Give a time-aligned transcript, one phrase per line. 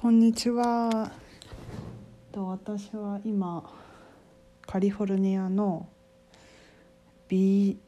[0.00, 1.12] こんにちは。
[2.32, 3.70] と私は今
[4.66, 5.90] カリフォルニアの
[7.28, 7.78] ビ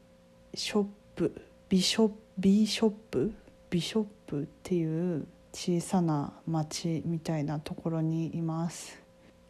[0.53, 3.33] ショップビショビショップ
[3.71, 9.01] ビショップっていう小さな町みたいなところにいます。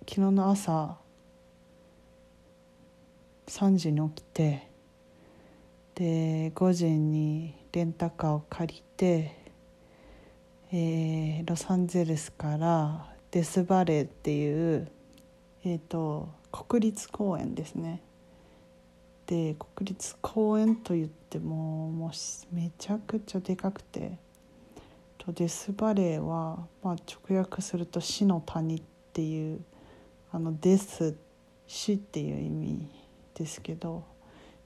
[0.08, 0.96] 昨日の朝
[3.48, 4.70] 3時に起きて
[5.96, 9.43] で5時にレンタカーを借りて、
[10.76, 14.88] えーロサンゼルスからデスバレーっていう、
[15.64, 18.02] えー、と国立公園ですね。
[19.28, 24.18] で国立公園といってももうめちゃくちゃでかくて
[25.20, 28.82] とデスバレーは、まあ、直訳すると死の谷っ
[29.14, 29.62] ていう
[30.32, 31.16] あのデス
[31.68, 32.90] 死っていう意味
[33.36, 34.04] ですけど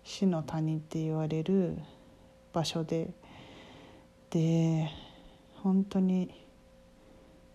[0.05, 1.77] 死の谷って言われる
[2.53, 3.09] 場所で
[4.29, 4.89] で
[5.67, 6.33] 本当に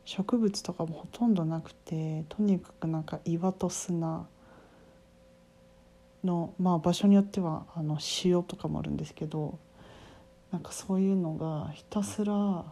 [0.05, 4.27] 植物とかもほとんどなくてとにかくなんか岩と砂
[6.23, 9.59] のまあ場所によってはあの塩とかもあるんですけど
[10.51, 12.67] なんかそういうのがひたすら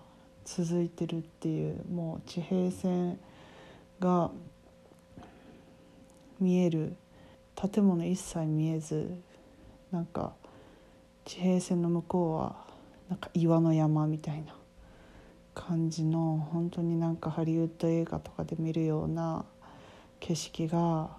[0.44, 3.19] 続いてるっていうもう地平線
[3.98, 4.30] が
[6.38, 6.97] 見える
[7.54, 9.10] 建物一切見えず
[9.91, 10.34] なんか
[11.25, 12.56] 地平線の向こうは
[13.08, 14.59] なんか岩の山みたいな
[15.61, 19.44] 感じの本当になんかハリウッド映画とかで見るような
[20.19, 21.11] 景色が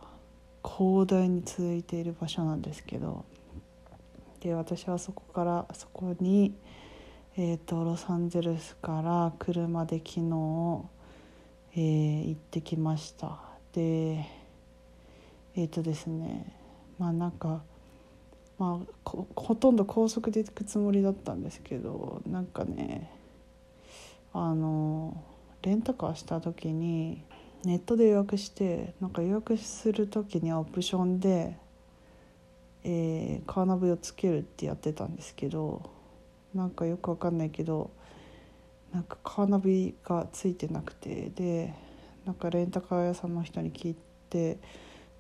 [0.64, 3.26] 広大に続いている場所なんですけど。
[4.40, 6.56] で私はそこからそこに、
[7.38, 10.86] えー、とロサンゼルスから車で昨日、
[11.74, 13.40] えー行ってきました。
[13.74, 14.26] で
[15.56, 16.56] えっ、とですね
[16.98, 17.62] まあなんか
[18.58, 23.21] まあほとんど高速で行くつもりだったんですけどなんかね
[24.34, 25.24] あの
[25.62, 27.24] レンタカーした時に
[27.64, 31.58] ネットで予約してなんか予約する時にはオプションで、
[32.84, 35.90] えーカーナビをつけるってやってたんですけど
[36.54, 37.92] なんかよくわかんないけど
[38.94, 41.74] なんかカーナビがついてなくてで
[42.26, 43.96] なんかレンタカー屋さんの人に聞い
[44.30, 44.58] て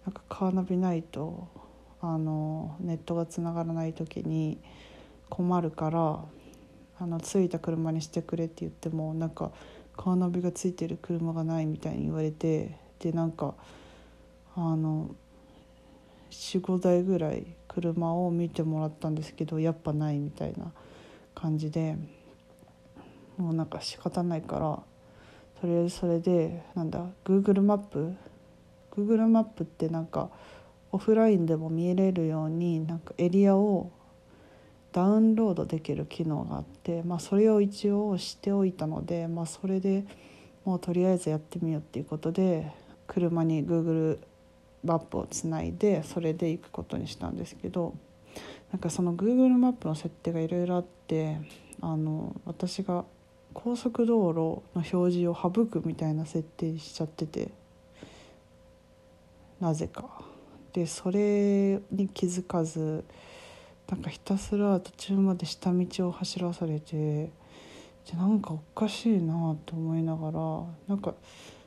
[0.05, 1.47] なんかカーナビないと
[2.01, 4.59] あのネットがつながらない時に
[5.29, 6.19] 困るから
[7.01, 9.51] あのついた車にしてくれって言ってもなんか
[9.97, 13.55] カーナビがついてる車がないみたいに言われてでなんか
[14.55, 15.09] あの
[16.29, 20.71] 45台ぐらい車を見てもらったんですけどやっぱないみたいな
[21.33, 21.97] 感じで
[23.35, 24.79] もうなんか仕方ないから
[25.59, 28.13] とりあえずそれでなんだ Google マップ
[28.91, 30.29] Google マップってなんか
[30.91, 33.89] オフラインでも見れるようになんかエリアを
[34.91, 40.05] ダウンロードできる機能があって、まあ、それを一応しておいたので、まあ、それで
[40.65, 42.71] もうとりあえずやってみようっていうことで
[43.07, 44.19] 車に Google
[44.83, 47.95] マップをつないでそれで行くことにしたんですけど
[48.71, 51.37] なんかその Google マップの設定がいろいろあって
[51.81, 53.05] あの私が
[53.53, 57.51] 高速道路の表示を省くみたいな設定しちゃってて
[59.59, 60.25] なぜか。
[60.73, 63.03] でそれに気づかず
[63.91, 67.29] なんかひたすら途中まで下道を走らされてで
[68.15, 70.39] なんかおかしいなと思いながら
[70.87, 71.13] なんか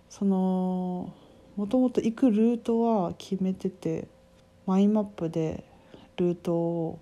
[0.09, 1.13] その
[1.57, 4.09] もともと行くルートは決めてて
[4.65, 5.65] マイマップで
[6.17, 6.99] ルートを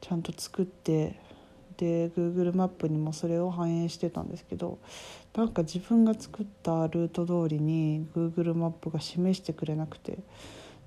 [0.00, 1.18] ちゃんと作って
[1.76, 4.78] で Google マップにもそれを反映してたんですけど
[5.34, 10.18] なんか自分が作ったルート通りに Google マップが示してくれなくて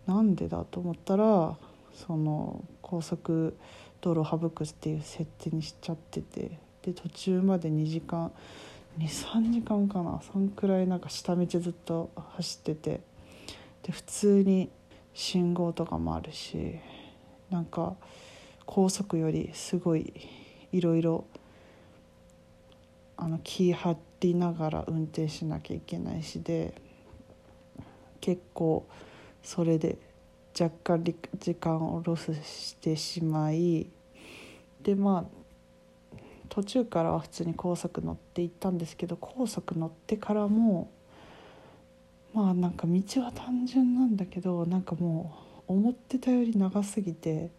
[0.07, 1.57] なんでだと思ったら
[1.95, 3.55] その高速
[4.01, 8.31] 道路を省くっていう設定にしちゃっててで途中まで2時間
[8.99, 10.21] 23時間かな？
[10.21, 13.01] そんくらいなんか下道ずっと走ってて
[13.83, 14.69] で普通に
[15.13, 16.75] 信号とかもあるし
[17.49, 17.95] なんか
[18.65, 20.13] 高速よりすごい
[20.71, 21.25] いろいろ
[23.17, 26.73] あの気張りながら運転しなきゃいけないしで
[28.19, 28.85] 結構
[29.43, 29.97] それで
[30.57, 33.87] 若干時間をロスしてしまい
[34.81, 35.45] でまあ
[36.49, 40.89] 途中からは普通に高速乗って行ったんですけど高速乗ってからも
[42.33, 45.35] まあなんか道は単純なんだけどなんかも
[45.67, 47.49] う思ってたより長すぎて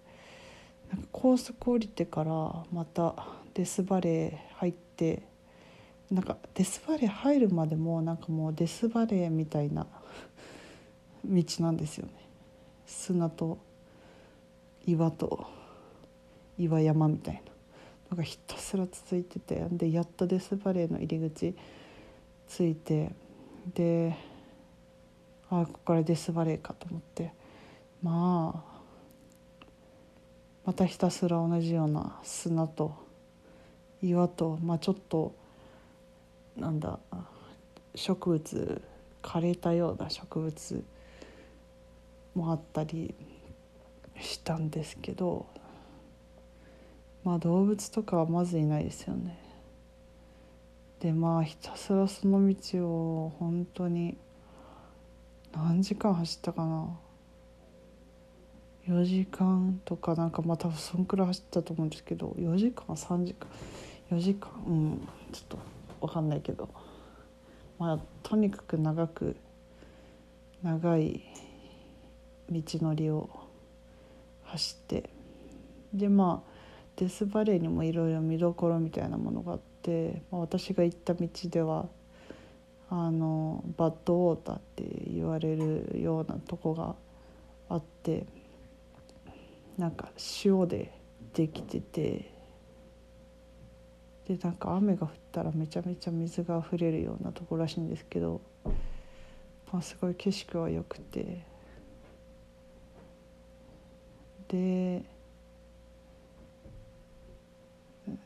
[0.91, 2.33] なんか高速降りてから
[2.73, 3.15] また
[3.55, 5.23] デスバレー入って
[6.11, 9.87] なんかデスバレー入るまでもなんかもうデスバレーみたいな
[11.25, 12.26] 道なんですよね。
[12.87, 13.59] 砂と
[14.87, 15.47] 岩と
[16.59, 17.41] 岩山みたいな。
[18.11, 21.57] のがひたすら続いててでやっとデスバレーの入り口
[22.49, 23.11] 着いて
[23.75, 24.17] で
[25.51, 27.33] あここからデスバレーかと思って。
[28.03, 28.77] まあ
[30.65, 32.95] またひたすら同じような砂と
[34.03, 35.33] 岩と、まあ、ちょっと
[36.57, 36.99] なんだ
[37.95, 38.83] 植物
[39.23, 40.85] 枯れたような植物
[42.37, 43.15] もあったり
[44.21, 45.47] したんですけど
[47.25, 49.37] まあ動物とかはまずいないですよね。
[51.01, 54.17] でまあひたすらその道を本当に
[55.53, 56.99] 何時間走ったかな
[58.89, 63.49] 4時間とかなんかまあ多分そんくらい走ったと思うんですけど4時間3時間
[64.11, 65.59] 4時間うんちょっと
[66.01, 66.69] 分かんないけど
[67.79, 69.37] まあとにかく長く
[70.63, 71.23] 長い
[72.51, 73.29] 道のりを
[74.45, 75.11] 走って
[75.93, 76.57] でまあ
[76.97, 81.87] デスバレーにもいろいろ見どころみたいなものがあって、まあ、私が行った道では
[82.89, 86.95] あのバッドウォーターって言われるようなとこが
[87.69, 88.27] あって
[89.77, 90.09] なんか
[90.45, 90.93] 塩で
[91.35, 92.31] できてて
[94.29, 98.41] でなんか雨が降ったらめちゃめちゃ水が溢れるようなとこらしいんですけど、
[99.73, 101.45] まあ、すごい景色は良くて
[104.49, 105.03] で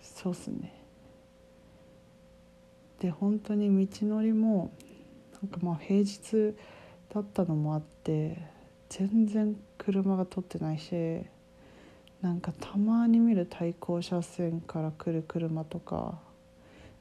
[0.03, 0.75] そうっすね。
[3.01, 4.71] で本当に道のりも
[5.43, 6.55] なんかまあ平日
[7.13, 8.37] だったのもあって
[8.91, 11.25] 全然車が通ってないし
[12.21, 16.19] なんかたまに見る対向車線から来る車とか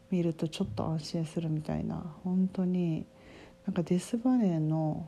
[0.09, 3.05] 見るとちょっと安心するみたいな本当に
[3.65, 5.05] なんかデスバレーの、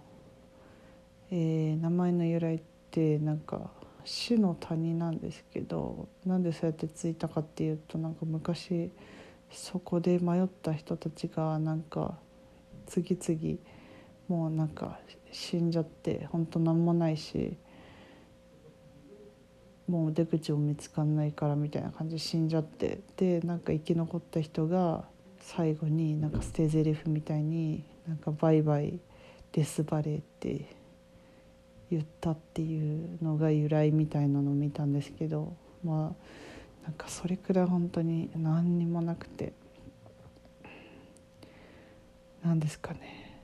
[1.31, 2.61] えー、名前の由来っ
[2.91, 3.71] てなんか
[4.05, 8.91] 死の谷なんですけどなんでそうやってついたかっていうとなんか昔
[9.51, 12.17] そこで迷った人たちがなんか
[12.87, 13.57] 次々
[14.27, 14.99] もうなんか
[15.31, 17.57] 死んじゃって本当何もないし。
[19.91, 25.03] もう出口も見つかんないからみたいな感じで死んじゃってでなんか生き残った人が
[25.41, 28.99] 最後になんか捨て台詞みたいになんか「バイバイ
[29.51, 30.65] デスバレー」って
[31.91, 36.15] 言ったっていうのが由来みたいなのを見たんですけどま
[36.83, 39.53] あなんかそれくらい本当に何にもなくて。
[42.43, 43.41] 何ですかね。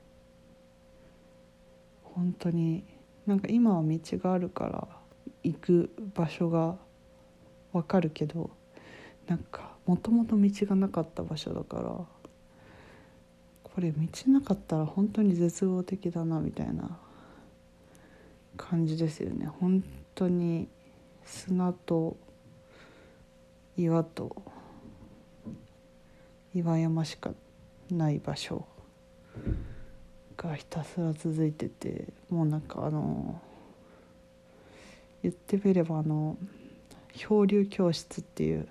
[2.02, 2.84] 本当に
[3.26, 4.88] なんか今は道があるから
[5.44, 6.76] 行く場所が
[7.72, 8.50] 分かるけど
[9.28, 11.82] なんかもともと道がなかった場所だから
[13.62, 16.98] これ道なかったら本当に絶望的だなみたいな。
[18.68, 19.46] 感じですよね。
[19.46, 19.82] 本
[20.14, 20.68] 当に
[21.24, 22.16] 砂と
[23.76, 24.42] 岩と
[26.54, 27.30] 岩山しか
[27.90, 28.66] ない場所
[30.36, 33.40] がひたすら続いててもうなんかあの
[35.22, 36.36] 言ってみればあの
[37.14, 38.68] 「漂流教室」っていう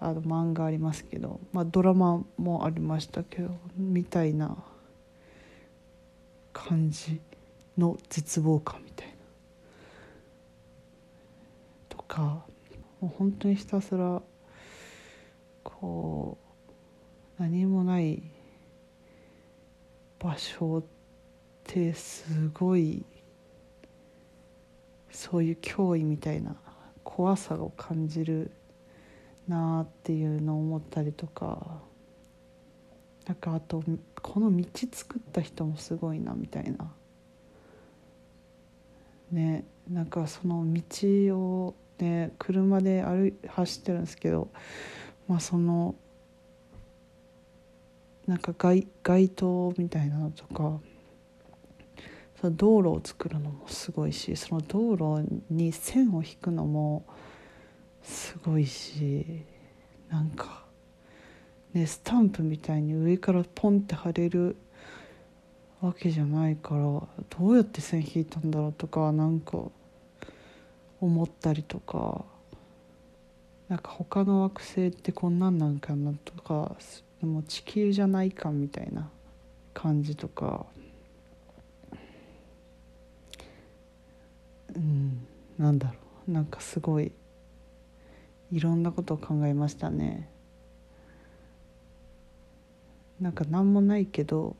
[0.00, 4.56] あの漫画ありますけど、まあ、ドラマもありましたけどみたいな
[6.52, 7.20] 感じ。
[7.78, 9.14] の絶望感みたいな。
[11.88, 12.44] とか
[13.00, 14.22] もう本当にひたすら
[15.62, 16.38] こ
[17.38, 18.22] う何もない
[20.18, 20.84] 場所っ
[21.64, 23.04] てすごい
[25.10, 26.56] そういう脅威みたいな
[27.04, 28.50] 怖さを感じる
[29.48, 31.80] なあっていうのを思ったりとか
[33.26, 33.82] なんかあと
[34.22, 36.92] この道作った人もすごいなみたいな。
[39.30, 44.48] ねなんかその道をね車で歩走ってるんですけど
[45.28, 45.94] まあその
[48.26, 50.80] なんか街街灯みたいなのとか
[52.40, 57.04] その道路を作るのもすごいしその道路に線を引くのも
[58.02, 59.44] すごいし
[60.08, 60.64] なんか
[61.72, 64.56] ねスタンプみたいに上からポンって貼れる
[65.86, 67.08] わけじゃないからど
[67.40, 69.58] うやって線引いたんだろうとかなんか
[71.00, 72.24] 思ったりとか
[73.68, 76.76] なんか他の惑星ってこんなんなんかなとか
[77.20, 79.08] も地球じゃないかみたいな
[79.74, 80.66] 感じとか。
[84.74, 85.26] うん
[85.58, 85.94] なんだろ
[86.28, 86.30] う。
[86.30, 87.12] なんかすごい
[88.52, 90.28] いろんなことを考えましたね。
[93.20, 94.56] なんか何もないけど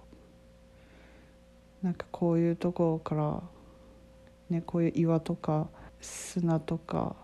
[1.87, 3.41] なんかこういうところから
[4.51, 5.69] ねこういう岩とか
[6.01, 7.15] 砂とか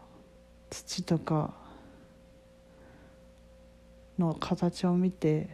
[0.71, 1.53] 土とか
[4.21, 5.49] の形を見て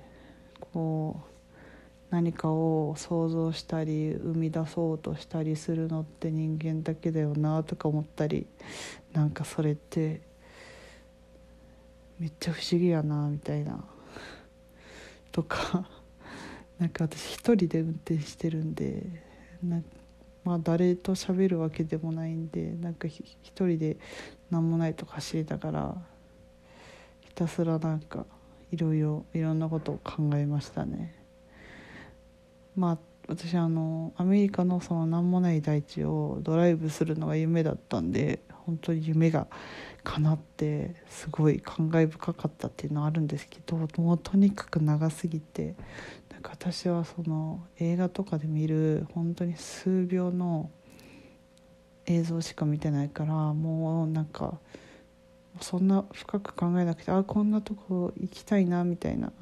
[0.60, 8.46] こう何かを想像したり生み出そうとしたりするのって人間だけだよなとか思ったり
[9.14, 10.20] なんかそれって
[12.18, 13.82] めっちゃ不思議やなみたいな
[15.32, 15.88] とか
[16.78, 19.02] なんか私一人で運転してるんで
[19.62, 19.80] な
[20.44, 23.96] まあ誰と喋るわけでもないんでなんか一人で
[24.50, 25.94] 何もないとか走りながら
[27.20, 28.24] ひたすらなんか
[28.70, 31.14] いろいろいろんなことを考えましたね。
[32.76, 39.46] まあ私あのアメリカのその何もない大地をドライブするのが夢だったんで本当に夢が
[40.02, 45.74] 叶ってすごい感慨深かったっていうのはあるんですけどもうとにかく長すぎて
[46.42, 50.70] 私はその映画とかで見る本当に数秒の
[52.06, 54.58] 映像しか見てないからもうなんか
[55.60, 59.32] そんな深く考えなくてあこんなとこ行きたいなみたいな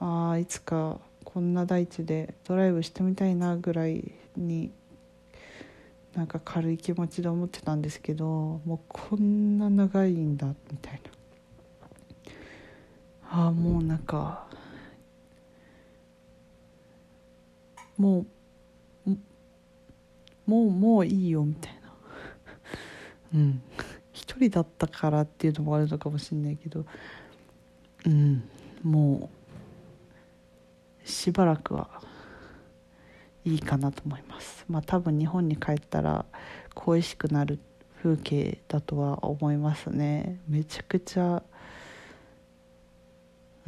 [0.00, 4.72] あいつかこんな大地でドライブしてみたいなぐらいに
[6.14, 11.10] なんか軽い気持ちで思ってたんですけどもうこんな長いんだみたいな
[13.30, 14.46] ああもうなんか
[18.02, 18.26] もう
[20.44, 21.80] もうもういいよみたいな。
[23.34, 23.62] うん。
[24.12, 26.84] 一人だったからっていうのもあるのかもしれないけど。
[28.06, 28.42] うん。
[28.82, 29.30] も
[31.04, 32.02] うしばらくは
[33.44, 34.64] いいかなと思います。
[34.68, 36.26] まあ多分日本に帰ったら
[36.74, 37.60] 恋しくなる
[38.02, 40.40] 風景だとは思いますね。
[40.48, 41.40] めちゃくちゃ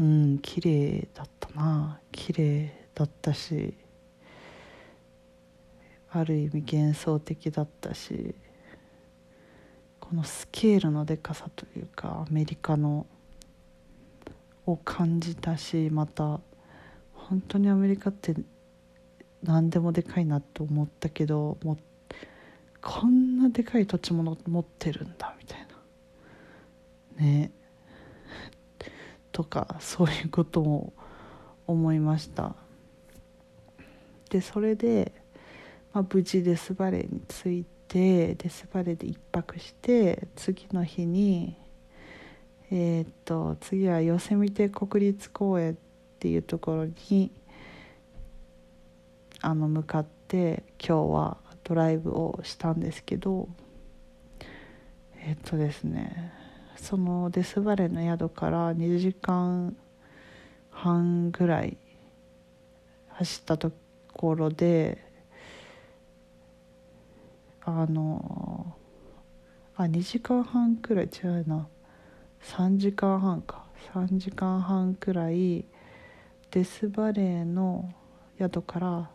[0.00, 2.00] うん綺麗だったな。
[2.10, 3.76] 綺麗だったし
[6.14, 8.34] ある意味幻想的だったし
[10.00, 13.06] このスケールのでかさというかアメリカの
[14.66, 16.40] を感じたしまた
[17.12, 18.34] 本当にアメリカって
[19.42, 21.76] 何でもでかいなと思ったけども
[22.80, 25.66] こんなでかい土地も持ってるんだみたい
[27.18, 27.24] な。
[27.24, 27.50] ね。
[29.32, 30.92] とかそういうことも
[31.66, 32.54] 思いました。
[34.28, 35.12] でそれで、
[35.94, 41.56] まあ、無事デスバレーに着いてデスバレーで1泊して次の日に
[42.70, 45.76] えー、っと次はヨセミテ国立公園っ
[46.18, 47.30] ていうところに
[49.40, 53.48] あの向かって今日はドライブをしたんですけど
[55.20, 56.32] えっとですね
[56.76, 59.76] そのデスバレーの宿から2時間
[60.70, 61.76] 半ぐらい
[63.10, 63.70] 走ったと
[64.12, 65.03] ころで
[67.66, 68.76] あの
[69.76, 71.68] あ2時間半くらい違うな。
[72.42, 73.64] 3時間半か。
[73.92, 75.64] 3時間半くらい
[76.50, 77.92] デスバレーの
[78.38, 79.10] 宿から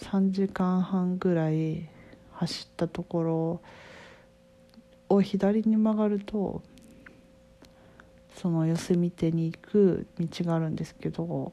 [0.00, 1.88] 3時間半ぐらい
[2.32, 3.60] 走ったところ
[5.08, 6.62] を左に曲がると
[8.36, 11.52] そのヨセミテに行く道があるんですけど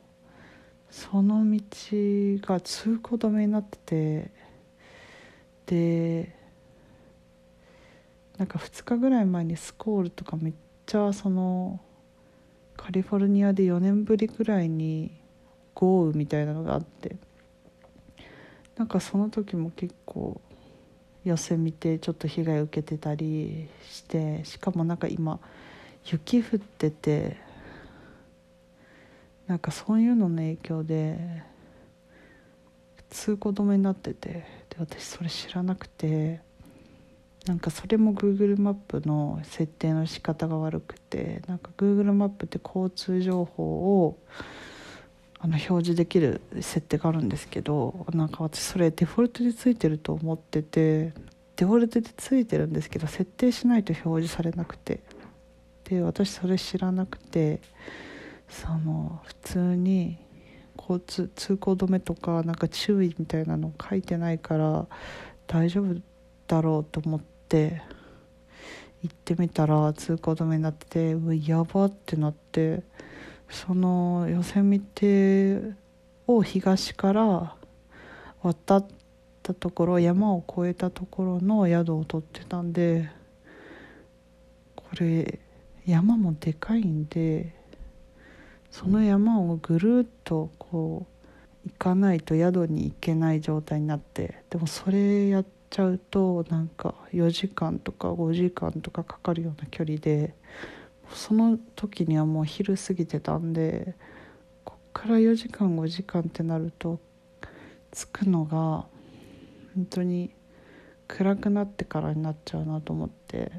[0.91, 1.59] その道
[2.45, 4.31] が通行止めになってて
[5.65, 6.35] で
[8.37, 10.53] なんか2日ぐらい前にスコールとかめっ
[10.85, 11.79] ちゃその
[12.75, 15.11] カリフォルニアで4年ぶりくらいに
[15.73, 17.15] 豪雨みたいなのがあって
[18.77, 20.41] なんかその時も結構
[21.23, 25.39] 寄せ見てちょっと被害受けてたりしてしかもなんか今
[26.05, 27.37] 雪降ってて
[29.47, 31.43] なんかそういうのの影響で
[33.09, 34.45] 通行止めになっててで
[34.79, 36.41] 私それ知らなくて
[37.45, 44.17] なんかそれも Google マップの設定の仕方が悪くてなんか Google マップって交通情報を
[45.39, 51.13] あの表示できる設定があるんですけどなんか私それデフォルトでついてると思ってて
[51.55, 55.01] デフォルトでついてるんですけど設定しないと表示されなくて
[55.83, 57.61] で私それ知らなくて
[58.49, 60.17] その普通に
[60.77, 64.87] 交通通行止めとかなんか注意みたいなの書いてないから
[65.47, 65.95] 大丈夫
[66.47, 67.81] だろうと思って
[69.01, 72.83] 行ってみたら通行止めになっててうわやばってなって
[73.49, 75.61] そのヨセミテ
[76.27, 77.55] を東から
[78.41, 78.87] 渡っ
[79.43, 83.09] たところ山を越えたところの宿を取ってたんで
[84.75, 85.39] これ
[85.85, 87.53] 山もでかいんで
[88.77, 91.07] その山をぐるっとこ
[91.65, 100.35] う行かないと宿に行けない状態になってでもそれやっちゃうとなんか4時間とか5時間とかかかるような距離で
[101.09, 103.95] その時にはもう昼過ぎてたんで
[104.65, 106.99] こっから4時間5時間ってなると
[107.93, 108.85] 着くのが
[109.73, 110.31] 本当に
[111.07, 113.53] 暗くなってからになっちゃうなと思って。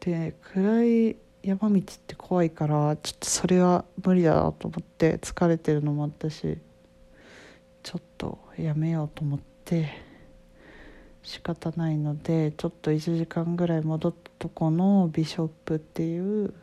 [0.00, 6.56] で暗い山道って怖いからちょっとそれは無理だなと思って疲れてるのもあったし
[7.82, 9.90] ちょっとやめようと思って
[11.22, 16.54] 仕方ないのでちょっと1時間ぐらい戻ったとこのビショップっていう、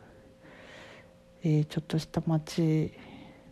[1.44, 2.92] えー、ちょっとした町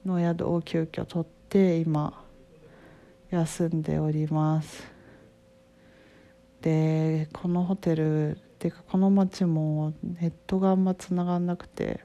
[0.04, 2.24] の宿を急遽取って今
[3.30, 4.82] 休んでおります。
[6.60, 12.04] でこのホテルていうかこの町もネットがあんまつながんなくて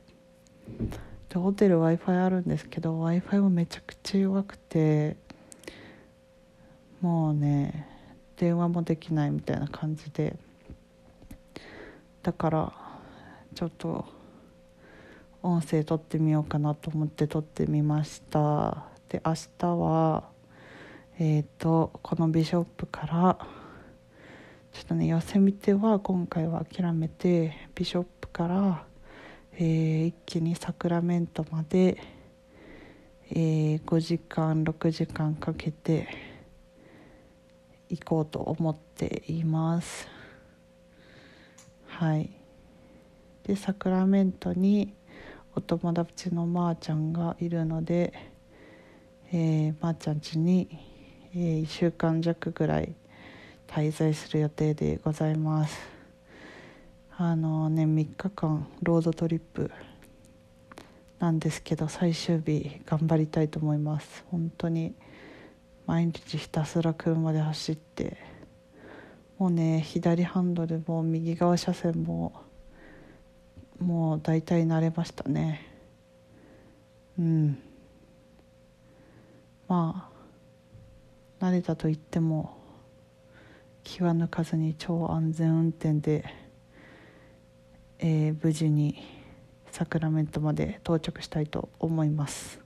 [1.28, 5.18] でホテル w i f i あるんですけど w i f i もめちゃくちゃ弱くて
[7.02, 7.90] もうね
[8.38, 10.38] 電話もできないみたいな感じで
[12.24, 12.74] だから
[13.54, 14.06] ちょっと
[15.44, 18.86] 音声撮ってみようかなと思って撮ってみました。
[19.10, 20.24] で明日は
[21.20, 23.38] えっ、ー、とこのビショップから
[24.76, 28.84] ちょっとね寄せ見ては今回は諦めてビショップから、
[29.54, 31.98] えー、一気にサクラメントまで、
[33.32, 36.10] えー、5時間6時間かけて
[37.90, 40.10] 行こうと思っています。
[41.88, 42.30] はい。
[43.44, 44.94] でサクラメントに
[45.56, 48.12] お友達のまーちゃんがいるので、
[49.32, 50.68] えー、まーちゃん家に、
[51.34, 52.94] えー、1週間弱ぐらい
[53.68, 55.78] 滞在する予定でございます。
[57.18, 59.72] あのね3日間ロードトリップ
[61.20, 64.26] なんですけど最終日頑張りたいと思います。
[64.30, 64.94] 本当に
[65.86, 68.18] 毎日ひたすら車で走って
[69.38, 72.34] もうね左ハンドルも右側車線も
[73.80, 75.68] もう大体慣れましたね。
[77.18, 77.58] うん。
[79.68, 80.10] ま
[81.40, 82.55] あ慣れたと言っても
[83.86, 86.26] 気は抜かずに超安全運転で、
[88.00, 89.02] えー、無事に
[89.72, 92.60] サクラメントまで到着したいと思います。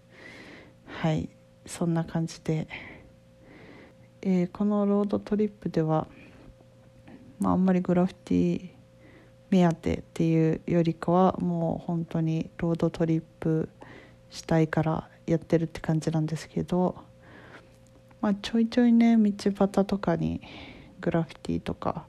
[0.88, 1.29] はい。
[1.67, 2.67] そんな感じで
[4.21, 6.08] えー、このロードトリップでは、
[7.39, 8.69] まあ、あんまりグラフィティ
[9.49, 13.69] 目当てっていうよりかはもう本当にロードトリップ
[14.29, 16.95] したいからやってるって感じなんですけど、
[18.19, 20.41] まあ、ちょいちょいね道端とかに
[20.99, 22.05] グラフィティとか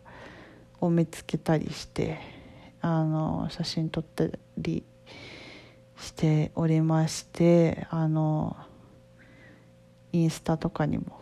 [0.81, 2.18] を見つけたりして
[2.81, 4.24] あの写真撮った
[4.59, 4.85] り
[5.98, 8.57] しておりましてあの
[10.12, 11.20] インスタとかにも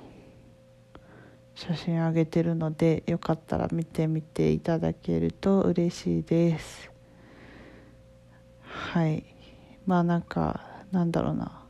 [1.54, 6.88] 写真あげてるのでよかったら見てみていただけると嬉しいです。
[8.62, 9.24] はい。
[9.84, 10.60] まあなんか
[10.92, 11.64] なんだろうな。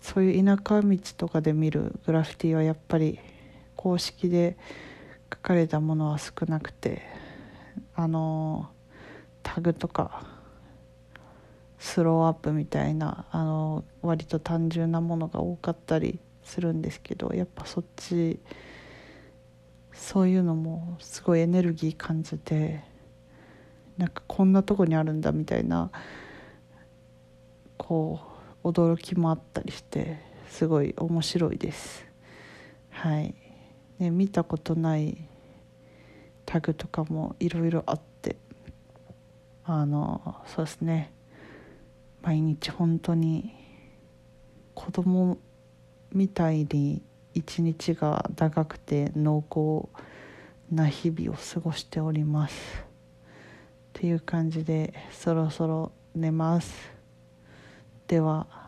[0.00, 3.20] そういう田舎道とかで見るグラフィティはやっぱり
[3.76, 4.56] 公式で
[5.32, 7.02] 書かれたものは少なくて
[7.94, 8.68] あの
[9.42, 10.26] タグとか
[11.78, 18.40] スローアップみたいなあの割と単純なものが多かったりするんですけどやっぱそっち
[19.92, 22.82] そういうのもすごいエネルギー感じて
[23.98, 25.90] なんかこんなとこにあるんだみたいな
[27.76, 28.20] こ
[28.62, 32.04] う驚きもあったりしてすごい面白いです。
[32.90, 33.45] はい。
[33.98, 35.28] ね見たことない
[36.44, 38.36] タグとかもいろいろあって
[39.64, 41.12] あのそうですね。
[42.22, 43.54] 毎日本当に
[44.74, 45.38] 子供
[46.12, 47.02] みたいに
[47.34, 49.88] 一日が長くて濃厚
[50.72, 52.54] な日々を過ごしております。
[52.54, 52.88] っ
[53.92, 56.74] ていう感じでそろそろ寝ます。
[58.06, 58.65] では